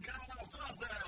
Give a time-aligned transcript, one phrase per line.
[0.04, 1.01] Gasosa.